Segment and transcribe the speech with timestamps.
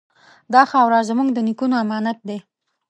[0.53, 2.37] دا خاوره زموږ د نیکونو امانت دی.